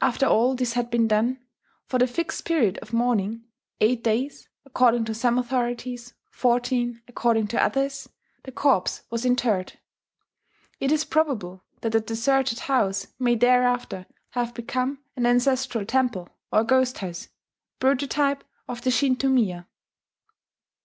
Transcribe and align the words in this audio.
After 0.00 0.26
all 0.26 0.54
this 0.54 0.74
had 0.74 0.90
been 0.90 1.08
done 1.08 1.40
for 1.86 1.98
the 1.98 2.06
fixed 2.06 2.44
period 2.44 2.78
of 2.82 2.92
mourning 2.92 3.46
eight 3.80 4.04
days, 4.04 4.48
according 4.64 5.04
to 5.06 5.12
some 5.12 5.40
authorities, 5.40 6.14
fourteen 6.30 7.02
according 7.08 7.48
to 7.48 7.60
others 7.60 8.08
the 8.44 8.52
corpse 8.52 9.02
was 9.10 9.24
interred. 9.24 9.72
It 10.78 10.92
is 10.92 11.04
probable 11.04 11.64
that 11.80 11.90
the 11.90 11.98
deserted 12.00 12.60
house 12.60 13.08
may 13.18 13.34
thereafter 13.34 14.06
have 14.34 14.54
become 14.54 15.00
an 15.16 15.26
ancestral 15.26 15.84
temple, 15.84 16.28
or 16.52 16.62
ghost 16.62 16.98
house, 16.98 17.26
prototype 17.80 18.44
of 18.68 18.82
the 18.82 18.92
Shinto 18.92 19.26
miya. 19.28 19.66